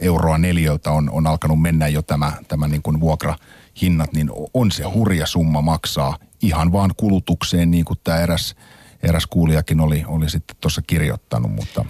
[0.01, 4.85] euroa neljöltä on, on alkanut mennä jo tämä, tämä niin kuin vuokrahinnat, niin on se
[4.85, 8.57] hurja summa maksaa ihan vaan kulutukseen, niin kuin tämä eräs,
[9.03, 11.85] eräs kuulijakin oli, oli sitten tuossa kirjoittanut, mutta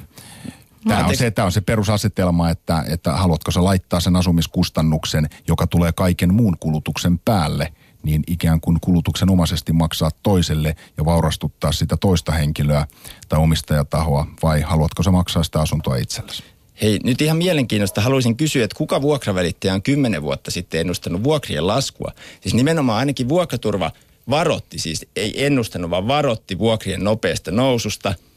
[0.88, 5.66] Tämä on, se, tämä on se perusasetelma, että, että haluatko sä laittaa sen asumiskustannuksen, joka
[5.66, 11.96] tulee kaiken muun kulutuksen päälle, niin ikään kuin kulutuksen omaisesti maksaa toiselle ja vaurastuttaa sitä
[11.96, 12.86] toista henkilöä
[13.28, 16.42] tai omistajatahoa, vai haluatko sä maksaa sitä asuntoa itsellesi?
[16.82, 21.66] Hei, nyt ihan mielenkiinnosta haluaisin kysyä, että kuka vuokravälittäjä on kymmenen vuotta sitten ennustanut vuokrien
[21.66, 22.12] laskua?
[22.40, 23.90] Siis nimenomaan ainakin vuokraturva
[24.30, 28.14] varotti, siis ei ennustanut, vaan varotti vuokrien nopeasta noususta–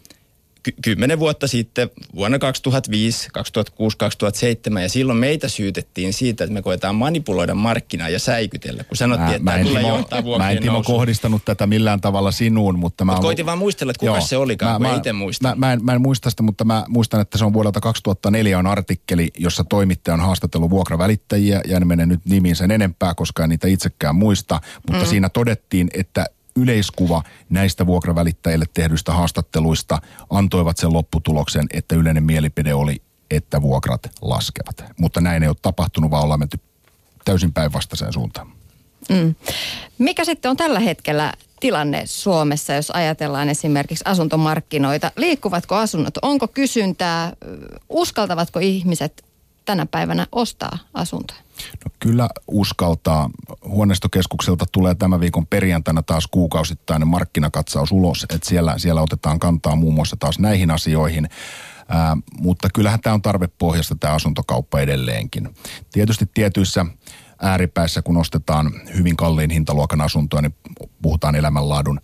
[0.84, 6.95] kymmenen vuotta sitten, vuonna 2005, 2006, 2007, ja silloin meitä syytettiin siitä, että me koetaan
[6.95, 10.52] manipuloida markkinaa ja säikytellä, kun sanottiin, mä, että mä tämä tulee Timo, johtaa vuokrien Mä
[10.52, 10.97] en Timo nousuun.
[10.97, 13.12] kohdistanut tätä millään tavalla sinuun, mutta mä...
[13.12, 15.60] Mut koitin vaan muistella, että kuka joo, se olikaan, mä, mä, itse muistan.
[15.60, 18.60] Mä, mä, en, mä en muista sitä, mutta mä muistan, että se on vuodelta 2004
[18.60, 23.43] on artikkeli, jossa toimittaja on haastatellut vuokravälittäjiä, ja en mene nyt nimiin sen enempää, koska
[23.43, 25.10] en niitä itsekään muista, mutta mm.
[25.10, 33.02] siinä todettiin, että yleiskuva näistä vuokravälittäjille tehdyistä haastatteluista antoivat sen lopputuloksen, että yleinen mielipide oli,
[33.32, 34.84] että vuokrat laskevat.
[35.00, 36.60] Mutta näin ei ole tapahtunut, vaan ollaan menty
[37.26, 38.48] täysin päinvastaiseen suuntaan.
[39.10, 39.36] Mm.
[39.98, 45.12] Mikä sitten on tällä hetkellä tilanne Suomessa, jos ajatellaan esimerkiksi asuntomarkkinoita?
[45.16, 46.18] Liikkuvatko asunnot?
[46.22, 47.34] Onko kysyntää?
[47.90, 49.26] Uskaltavatko ihmiset
[49.66, 51.40] tänä päivänä ostaa asuntoja?
[51.86, 53.30] No kyllä uskaltaa.
[53.65, 59.93] Huoneistokeskukselta tulee tämän viikon perjantaina taas kuukausittainen markkinakatsaus ulos, että siellä, siellä otetaan kantaa muun
[59.93, 61.30] muassa taas näihin asioihin.
[61.89, 65.50] Ää, mutta kyllähän tämä on tarvepohjasta tämä asuntokauppa edelleenkin.
[65.91, 66.86] Tietysti tietyissä
[67.41, 70.56] ääripäissä, kun ostetaan hyvin kalliin hintaluokan asuntoa, niin
[71.02, 72.02] puhutaan elämänlaadun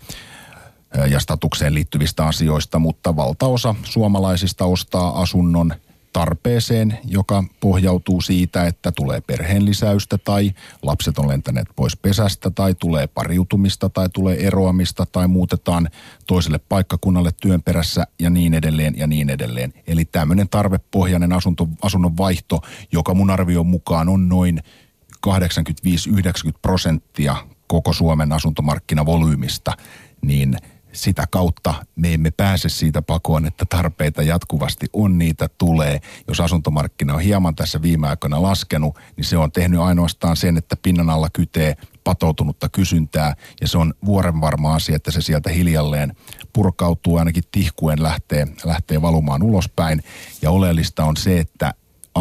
[1.10, 5.74] ja statukseen liittyvistä asioista, mutta valtaosa suomalaisista ostaa asunnon
[6.18, 10.52] tarpeeseen, joka pohjautuu siitä, että tulee perheen lisäystä tai
[10.82, 15.90] lapset on lentäneet pois pesästä tai tulee pariutumista tai tulee eroamista tai muutetaan
[16.28, 19.74] toiselle paikkakunnalle työn perässä ja niin edelleen ja niin edelleen.
[19.88, 24.60] Eli tämmöinen tarvepohjainen asunto, asunnon vaihto, joka mun arvion mukaan on noin
[25.28, 25.32] 85-90
[26.62, 27.36] prosenttia
[27.68, 29.74] koko Suomen asuntomarkkinavolyymista,
[30.22, 30.58] niin–
[30.98, 36.00] sitä kautta me emme pääse siitä pakoon, että tarpeita jatkuvasti on, niitä tulee.
[36.28, 40.76] Jos asuntomarkkina on hieman tässä viime aikoina laskenut, niin se on tehnyt ainoastaan sen, että
[40.82, 46.14] pinnan alla kytee patoutunutta kysyntää ja se on vuoren varma asia, että se sieltä hiljalleen
[46.54, 50.04] purkautuu ainakin tihkuen lähtee, lähtee valumaan ulospäin.
[50.42, 51.74] Ja oleellista on se, että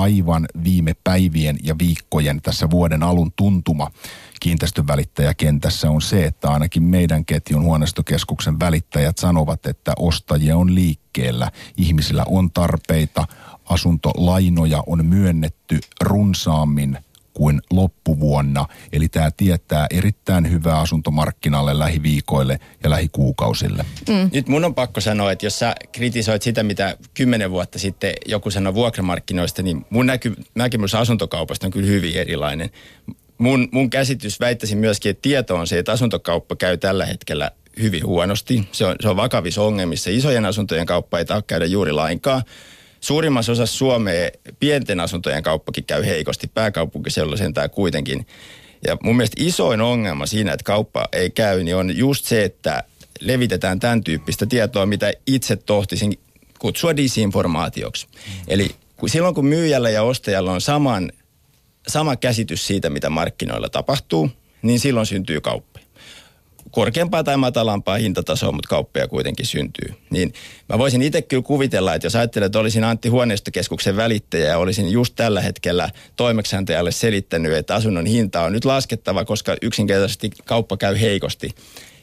[0.02, 3.90] aivan viime päivien ja viikkojen tässä vuoden alun tuntuma
[4.40, 11.50] kiinteistön välittäjäkentässä on se, että ainakin meidän ketjun huoneistokeskuksen välittäjät sanovat, että ostajia on liikkeellä,
[11.76, 13.26] ihmisillä on tarpeita,
[13.64, 16.98] asuntolainoja on myönnetty runsaammin
[17.36, 18.66] kuin loppuvuonna.
[18.92, 23.84] Eli tämä tietää erittäin hyvää asuntomarkkinalle lähiviikoille ja lähikuukausille.
[24.08, 24.30] Mm.
[24.32, 28.50] Nyt mun on pakko sanoa, että jos sä kritisoit sitä, mitä kymmenen vuotta sitten joku
[28.50, 32.70] sanoi vuokramarkkinoista, niin mun näky, näkemys asuntokaupasta on kyllä hyvin erilainen.
[33.38, 38.06] Mun, mun käsitys väittäisin myöskin, että tieto on se, että asuntokauppa käy tällä hetkellä hyvin
[38.06, 38.68] huonosti.
[38.72, 40.10] Se on, se on vakavissa ongelmissa.
[40.10, 42.42] Isojen asuntojen kauppa ei taas käydä juuri lainkaan
[43.00, 44.30] suurimmassa osassa Suomea
[44.60, 46.46] pienten asuntojen kauppakin käy heikosti.
[46.46, 48.26] Pääkaupunkiseudulla sentään kuitenkin.
[48.86, 52.82] Ja mun mielestä isoin ongelma siinä, että kauppa ei käy, niin on just se, että
[53.20, 56.18] levitetään tämän tyyppistä tietoa, mitä itse tohtisin
[56.58, 58.06] kutsua disinformaatioksi.
[58.06, 58.32] Mm.
[58.48, 58.70] Eli
[59.06, 61.12] silloin kun myyjällä ja ostajalla on saman,
[61.88, 64.30] sama käsitys siitä, mitä markkinoilla tapahtuu,
[64.62, 65.75] niin silloin syntyy kauppa
[66.76, 69.94] korkeampaa tai matalampaa hintatasoa, mutta kauppeja kuitenkin syntyy.
[70.10, 70.32] Niin
[70.68, 74.88] mä voisin itse kyllä kuvitella, että jos ajattelen, että olisin Antti Huoneistokeskuksen välittäjä ja olisin
[74.88, 81.00] just tällä hetkellä toimeksiantajalle selittänyt, että asunnon hinta on nyt laskettava, koska yksinkertaisesti kauppa käy
[81.00, 81.50] heikosti.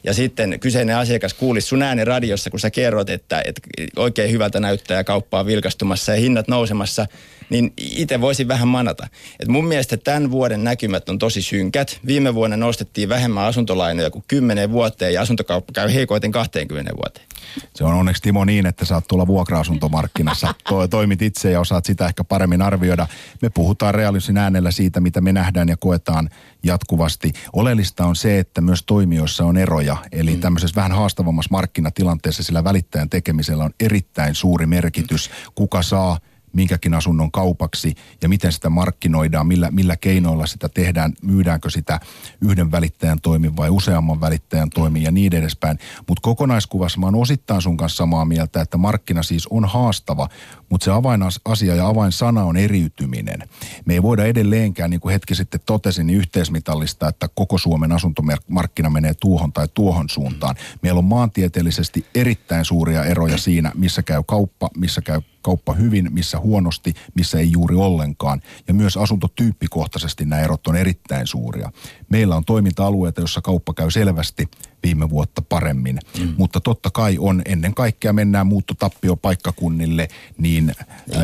[0.04, 3.62] Ja sitten kyseinen asiakas kuulisi sun äänen radiossa, kun sä kerrot, että, että
[3.96, 7.06] oikein hyvältä näyttää kauppaa vilkastumassa ja hinnat nousemassa–
[7.50, 9.06] niin itse voisin vähän manata.
[9.40, 12.00] Et mun mielestä tämän vuoden näkymät on tosi synkät.
[12.06, 17.26] Viime vuonna nostettiin vähemmän asuntolainoja kuin 10 vuoteen ja asuntokauppa käy heikoiten 20 vuoteen.
[17.74, 20.54] Se on onneksi Timo niin, että saat tulla vuokra-asuntomarkkinassa.
[20.68, 23.06] To, toimit itse ja osaat sitä ehkä paremmin arvioida.
[23.42, 26.28] Me puhutaan realisin äänellä siitä, mitä me nähdään ja koetaan
[26.62, 27.32] jatkuvasti.
[27.52, 29.96] Oleellista on se, että myös toimijoissa on eroja.
[30.12, 30.40] Eli mm.
[30.40, 35.30] tämmöisessä vähän haastavammassa markkinatilanteessa sillä välittäjän tekemisellä on erittäin suuri merkitys.
[35.54, 36.18] Kuka saa
[36.54, 42.00] minkäkin asunnon kaupaksi ja miten sitä markkinoidaan, millä, millä keinoilla sitä tehdään, myydäänkö sitä
[42.40, 45.78] yhden välittäjän toimin vai useamman välittäjän toimin ja niin edespäin.
[46.08, 50.28] Mutta kokonaiskuvassa mä oon osittain sun kanssa samaa mieltä, että markkina siis on haastava,
[50.70, 53.48] mutta se avainasia ja avainsana on eriytyminen.
[53.84, 58.90] Me ei voida edelleenkään, niin kuin hetki sitten totesin, niin yhteismitallista, että koko Suomen asuntomarkkina
[58.90, 60.54] menee tuohon tai tuohon suuntaan.
[60.82, 66.40] Meillä on maantieteellisesti erittäin suuria eroja siinä, missä käy kauppa, missä käy kauppa hyvin, missä
[66.40, 68.40] huonosti, missä ei juuri ollenkaan.
[68.68, 71.72] Ja myös asuntotyyppikohtaisesti nämä erot on erittäin suuria.
[72.08, 74.48] Meillä on toiminta-alueita, joissa kauppa käy selvästi
[74.82, 75.98] viime vuotta paremmin.
[76.18, 76.34] Mm.
[76.38, 80.72] Mutta totta kai on ennen kaikkea mennään muuttotappiopaikkakunnille niin,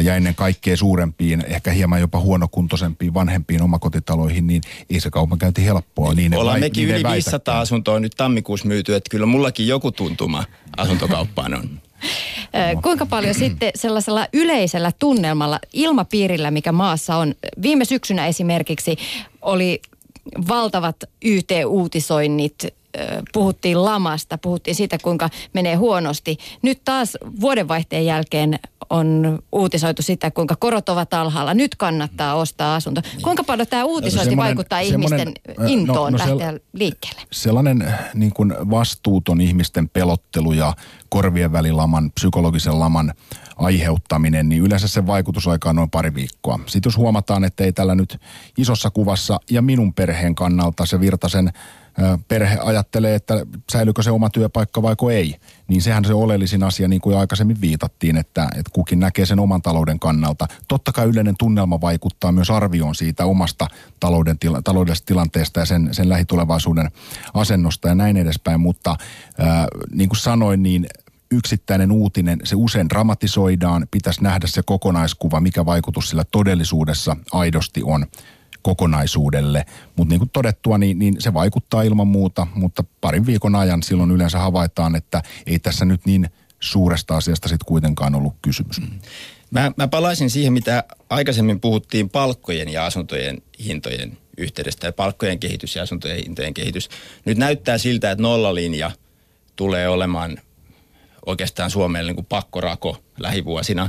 [0.02, 6.14] ja ennen kaikkea suurempiin, ehkä hieman jopa huonokuntoisempiin vanhempiin omakotitaloihin, niin ei se kaupankäynti helppoa.
[6.14, 9.92] Niin Ollaan vai, mekin niin yli 500 asuntoa nyt tammikuussa myyty, että kyllä mullakin joku
[9.92, 10.44] tuntuma
[10.76, 11.80] asuntokauppaan on.
[12.82, 17.34] Kuinka paljon sitten sellaisella yleisellä tunnelmalla, ilmapiirillä, mikä maassa on?
[17.62, 18.96] Viime syksynä esimerkiksi
[19.42, 19.80] oli
[20.48, 22.66] valtavat YT-uutisoinnit
[23.33, 26.38] puhuttiin lamasta, puhuttiin siitä, kuinka menee huonosti.
[26.62, 28.59] Nyt taas vuodenvaihteen jälkeen
[28.90, 31.55] on uutisoitu sitä, kuinka korot ovat alhaalla.
[31.55, 33.03] Nyt kannattaa ostaa asunto.
[33.22, 35.33] Kuinka paljon tämä uutisointi no, vaikuttaa ihmisten
[35.66, 37.20] intoon no, no lähteä liikkeelle?
[37.33, 40.74] Sellainen niin kuin vastuuton ihmisten pelottelu ja
[41.09, 43.14] korvien välilaman, psykologisen laman
[43.57, 46.61] aiheuttaminen, niin yleensä se vaikutusaika on noin pari viikkoa.
[46.66, 48.20] Sitten jos huomataan, että ei tällä nyt
[48.59, 51.53] isossa kuvassa ja minun perheen kannalta se Virtasen
[52.29, 55.37] perhe ajattelee, että säilyykö se oma työpaikka vaiko ei,
[55.68, 59.62] niin sehän se oleellisin asia, niin kuin aikaisemmin viitattiin, että, että kukin näkee sen oman
[59.62, 60.46] talouden kannalta.
[60.68, 63.68] Totta kai yleinen tunnelma vaikuttaa myös arvioon siitä omasta
[64.00, 66.90] talouden, taloudellisesta tilanteesta ja sen, sen lähitulevaisuuden
[67.35, 68.96] asennosta ja näin edespäin, mutta
[69.38, 70.87] ää, niin kuin sanoin, niin
[71.31, 78.07] yksittäinen uutinen, se usein dramatisoidaan, pitäisi nähdä se kokonaiskuva, mikä vaikutus sillä todellisuudessa aidosti on
[78.62, 79.64] kokonaisuudelle.
[79.96, 84.10] Mutta niin kuin todettua, niin, niin se vaikuttaa ilman muuta, mutta parin viikon ajan silloin
[84.10, 88.80] yleensä havaitaan, että ei tässä nyt niin suuresta asiasta sitten kuitenkaan ollut kysymys.
[88.80, 89.00] Mm.
[89.50, 95.76] Mä, mä palaisin siihen, mitä aikaisemmin puhuttiin palkkojen ja asuntojen hintojen yhteydestä ja palkkojen kehitys
[95.76, 96.88] ja asuntojen hintojen kehitys.
[97.24, 98.90] Nyt näyttää siltä, että nollalinja
[99.56, 100.38] tulee olemaan
[101.26, 103.88] oikeastaan Suomelle niin kuin pakkorako lähivuosina.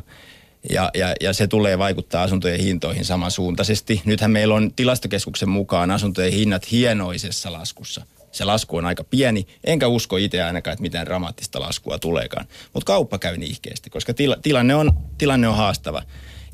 [0.70, 4.02] Ja, ja, ja se tulee vaikuttaa asuntojen hintoihin samansuuntaisesti.
[4.06, 8.06] Nythän meillä on tilastokeskuksen mukaan asuntojen hinnat hienoisessa laskussa.
[8.32, 12.46] Se lasku on aika pieni, enkä usko itse ainakaan, että mitään dramaattista laskua tuleekaan.
[12.74, 16.02] Mutta kauppa käy niihkeästi, koska tila, tilanne, on, tilanne on haastava.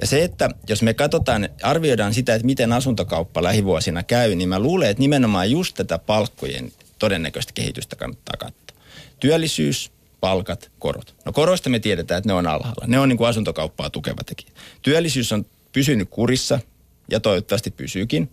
[0.01, 4.59] Ja se, että jos me katsotaan, arvioidaan sitä, että miten asuntokauppa lähivuosina käy, niin mä
[4.59, 8.77] luulen, että nimenomaan just tätä palkkojen todennäköistä kehitystä kannattaa katsoa.
[9.19, 11.15] Työllisyys, palkat, korot.
[11.25, 12.87] No koroista me tiedetään, että ne on alhaalla.
[12.87, 14.51] Ne on niin kuin asuntokauppaa tukeva tekijä.
[14.81, 16.59] Työllisyys on pysynyt kurissa
[17.11, 18.29] ja toivottavasti pysyykin.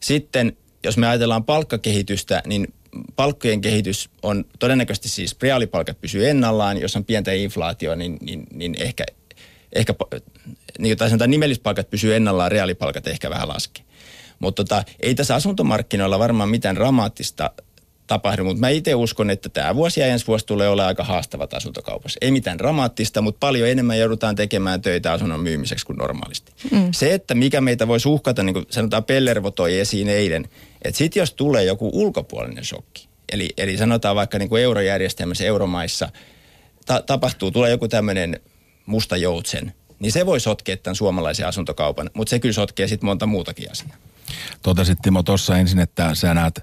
[0.00, 2.74] Sitten jos me ajatellaan palkkakehitystä, niin
[3.16, 6.80] palkkojen kehitys on todennäköisesti siis reaalipalkat pysyy ennallaan.
[6.80, 9.04] Jos on pientä inflaatio, niin, niin, niin ehkä,
[9.72, 9.94] ehkä
[10.78, 13.84] niin tai sanotaan nimellispalkat pysyy ennallaan, reaalipalkat ehkä vähän laskee.
[14.38, 17.50] Mutta tota, ei tässä asuntomarkkinoilla varmaan mitään dramaattista
[18.10, 21.54] tapahdu, mutta mä itse uskon, että tämä vuosi ja ensi vuosi tulee olla aika haastavat
[21.54, 22.18] asuntokaupassa.
[22.20, 26.52] Ei mitään dramaattista, mutta paljon enemmän joudutaan tekemään töitä asunnon myymiseksi kuin normaalisti.
[26.70, 26.88] Mm.
[26.92, 30.48] Se, että mikä meitä voi uhkata, niin kuin sanotaan Pellervo toi esiin eilen,
[30.82, 36.08] että sitten jos tulee joku ulkopuolinen shokki, eli, eli sanotaan vaikka niin kuin eurojärjestelmässä, euromaissa,
[36.86, 38.40] ta- tapahtuu, tulee joku tämmöinen
[38.86, 43.26] musta joutsen, niin se voi sotkea tämän suomalaisen asuntokaupan, mutta se kyllä sotkee sitten monta
[43.26, 43.96] muutakin asiaa.
[44.62, 46.60] Totesit Timo tuossa ensin, että sä näet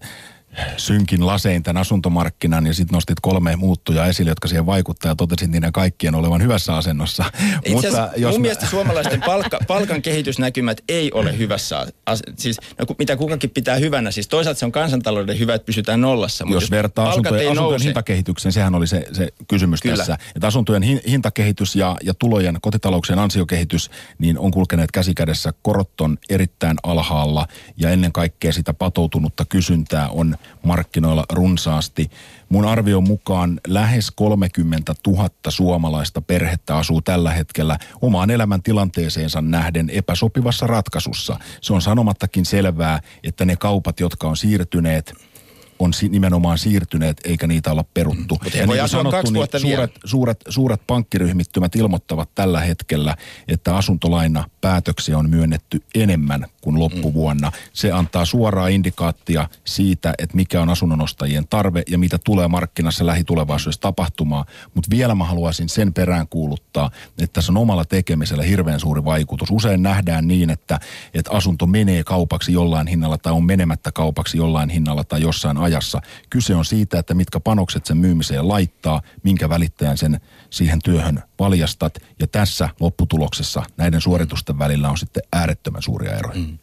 [0.78, 5.52] synkin lasein tämän asuntomarkkinan ja sitten nostit kolme muuttuja esille, jotka siihen vaikuttaa ja totesit
[5.52, 7.24] niiden kaikkien olevan hyvässä asennossa.
[7.66, 8.42] Itse Mutta jos mun mä...
[8.42, 14.12] mielestä suomalaisten palkka, palkan kehitysnäkymät ei ole hyvässä, as, siis no, mitä kukakin pitää hyvänä.
[14.12, 16.46] Siis toisaalta se on kansantalouden hyvä, että pysytään nollassa.
[16.50, 19.98] Jos, jos vertaa asuntojen, asuntojen hintakehityksen, sehän oli se, se kysymys Kyllä.
[19.98, 20.18] tässä.
[20.36, 25.54] Että asuntojen hin, hintakehitys ja, ja tulojen, kotitalouksien ansiokehitys, niin on kulkeneet käsikädessä.
[25.62, 32.12] Korot on erittäin alhaalla ja ennen kaikkea sitä patoutunutta kysyntää on markkinoilla runsaasti.
[32.50, 40.68] Mun arvion mukaan lähes 30 000 suomalaista perhettä asuu tällä hetkellä omaan elämäntilanteeseensa nähden epäsopivassa
[40.68, 41.40] ratkaisussa.
[41.62, 45.14] Se on sanomattakin selvää, että ne kaupat, jotka on siirtyneet–
[45.80, 48.36] on nimenomaan siirtyneet, eikä niitä olla peruttu.
[48.36, 48.60] Mm.
[48.60, 53.16] Ja niin kuin sanottu, niin suuret, suuret, suuret pankkiryhmittymät ilmoittavat tällä hetkellä,
[53.48, 57.50] että asuntolaina päätöksiä on myönnetty enemmän kuin loppuvuonna.
[57.50, 57.56] Mm.
[57.74, 63.82] Se antaa suoraa indikaattia siitä, että mikä on asunnonostajien tarve ja mitä tulee markkinassa lähitulevaisuudessa
[63.82, 64.46] tapahtumaan.
[64.74, 69.52] Mutta vielä mä haluaisin sen perään kuuluttaa, että tässä on omalla tekemisellä hirveän suuri vaikutus.
[69.52, 70.80] Usein nähdään niin, että,
[71.14, 76.02] että asunto menee kaupaksi jollain hinnalla tai on menemättä kaupaksi jollain hinnalla tai jossain ajassa.
[76.30, 81.98] Kyse on siitä, että mitkä panokset sen myymiseen laittaa, minkä välittäjän sen siihen työhön valjastat.
[82.20, 86.40] Ja tässä lopputuloksessa näiden suoritusten välillä on sitten äärettömän suuria eroja.
[86.40, 86.58] Mm.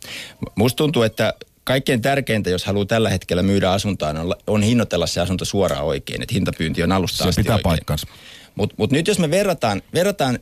[0.57, 5.21] Musta tuntuu, että kaikkein tärkeintä, jos haluaa tällä hetkellä myydä asuntoa, on, on hinnoitella se
[5.21, 6.23] asunto suoraan oikein.
[6.23, 7.62] Että hintapyynti on alusta se asti pitää oikein.
[7.62, 8.07] paikkansa.
[8.55, 10.38] Mutta mut nyt jos me verrataan, verrataan,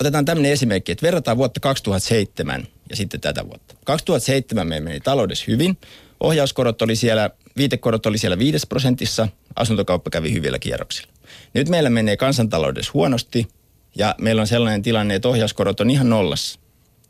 [0.00, 3.74] otetaan tämmöinen esimerkki, että verrataan vuotta 2007 ja sitten tätä vuotta.
[3.84, 5.78] 2007 me meni taloudessa hyvin.
[6.20, 11.12] Ohjauskorot oli siellä, viitekorot oli siellä 5 prosentissa, asuntokauppa kävi hyvillä kierroksilla.
[11.54, 13.48] Nyt meillä menee kansantaloudessa huonosti
[13.96, 16.60] ja meillä on sellainen tilanne, että ohjauskorot on ihan nollassa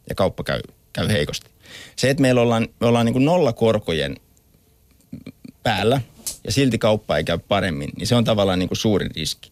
[0.08, 0.60] ja kauppa käy,
[0.92, 1.50] käy heikosti.
[1.96, 4.16] Se, että meillä ollaan, me ollaan niin kuin nollakorkojen
[5.62, 6.00] päällä
[6.44, 9.50] ja silti kauppa ei käy paremmin, niin se on tavallaan niin suurin riski.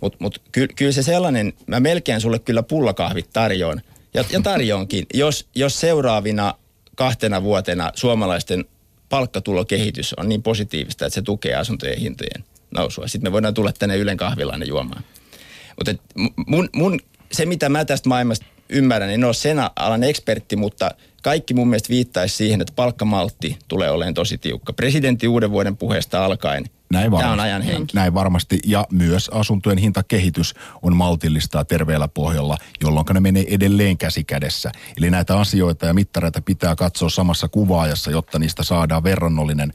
[0.00, 3.82] Mutta mut ky, kyllä se sellainen, mä melkein sulle kyllä pullakahvit tarjoan,
[4.14, 6.54] ja, ja tarjoonkin, jos, jos seuraavina
[6.96, 8.64] kahtena vuotena suomalaisten
[9.12, 13.08] palkkatulokehitys on niin positiivista, että se tukee asuntojen hintojen nousua.
[13.08, 15.04] Sitten me voidaan tulla tänne Ylen kahvilaan juomaan.
[15.78, 15.94] Mutta
[16.46, 17.00] mun, mun,
[17.32, 20.90] se, mitä mä tästä maailmasta ymmärrän, en ole sen alan ekspertti, mutta
[21.22, 24.72] kaikki mun mielestä viittaisi siihen, että palkkamaltti tulee olemaan tosi tiukka.
[24.72, 27.24] Presidentti uuden vuoden puheesta alkaen näin varmasti.
[27.24, 27.94] Tämä on ajan henki.
[27.94, 28.58] Näin varmasti.
[28.66, 34.72] Ja myös asuntojen hintakehitys on maltillista ja terveellä pohjalla, jolloin ne menee edelleen käsi kädessä.
[34.96, 39.72] Eli näitä asioita ja mittareita pitää katsoa samassa kuvaajassa, jotta niistä saadaan verrannollinen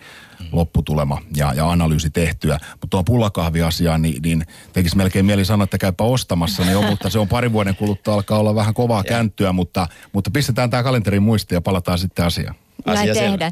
[0.52, 2.60] lopputulema ja, ja analyysi tehtyä.
[2.72, 7.10] Mutta tuon pullakahviasiaan, niin, niin tekisi melkein mieli sanoa, että käypä ostamassa, niin on, mutta
[7.10, 11.24] se on parin vuoden kuluttua alkaa olla vähän kovaa känttyä, mutta, mutta pistetään tämä kalenterin
[11.24, 12.56] muisti ja palataan sitten asiaan.
[12.86, 13.52] Näin tehdään.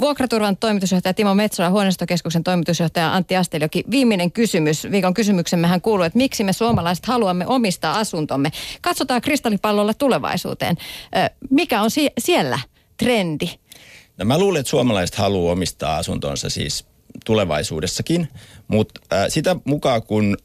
[0.00, 3.84] Vuokraturvan toimitusjohtaja Timo Metsola, huoneistokeskuksen toimitusjohtaja Antti Asteljoki.
[3.90, 4.90] Viimeinen kysymys.
[4.90, 8.50] Viikon kysymyksemmehän kuuluu, että miksi me suomalaiset haluamme omistaa asuntomme.
[8.80, 10.76] Katsotaan kristallipallolla tulevaisuuteen.
[11.50, 12.58] Mikä on sie- siellä
[12.96, 13.46] trendi?
[14.18, 16.86] No mä luulen, että suomalaiset haluaa omistaa asuntonsa siis
[17.24, 18.28] tulevaisuudessakin,
[18.68, 20.36] mutta äh, sitä mukaan kun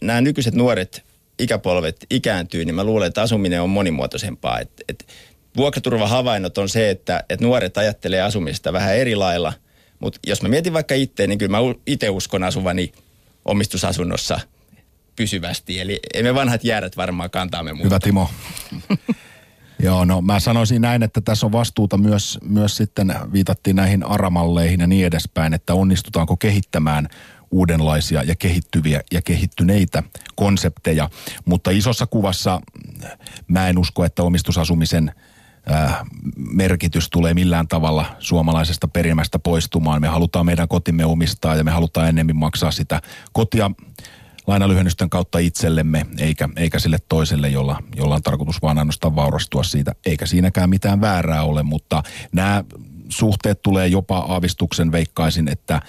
[0.00, 1.04] nämä nykyiset nuoret
[1.38, 4.60] ikäpolvet ikääntyy, niin mä luulen, että asuminen on monimuotoisempaa.
[4.60, 5.06] Et, et
[5.56, 9.52] vuokraturvahavainnot on se, että et nuoret ajattelee asumista vähän eri lailla,
[10.00, 12.92] mutta jos mä mietin vaikka itse, niin kyllä mä itse uskon asuvani
[13.44, 14.40] omistusasunnossa
[15.16, 15.80] pysyvästi.
[15.80, 17.84] Eli ei me vanhat jäädät varmaan kantaamme muuta.
[17.84, 18.30] Hyvä Timo.
[19.82, 24.80] Joo, no mä sanoisin näin, että tässä on vastuuta myös, myös sitten viitattiin näihin aramalleihin
[24.80, 27.08] ja niin edespäin, että onnistutaanko kehittämään
[27.50, 30.02] uudenlaisia ja kehittyviä ja kehittyneitä
[30.34, 31.10] konsepteja.
[31.44, 32.60] Mutta isossa kuvassa
[33.48, 35.12] mä en usko, että omistusasumisen
[35.70, 36.00] äh,
[36.36, 40.00] merkitys tulee millään tavalla suomalaisesta perimästä poistumaan.
[40.00, 43.02] Me halutaan meidän kotimme omistaa ja me halutaan enemmän maksaa sitä
[43.32, 43.70] kotia
[44.46, 49.94] lainalyhennysten kautta itsellemme, eikä, eikä sille toiselle, jolla, jolla on tarkoitus vaan ainoastaan vaurastua siitä.
[50.06, 52.02] Eikä siinäkään mitään väärää ole, mutta
[52.32, 52.64] nämä
[53.08, 55.80] suhteet tulee jopa aavistuksen veikkaisin, että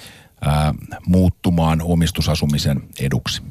[0.41, 0.74] ää,
[1.05, 3.41] muuttumaan omistusasumisen eduksi.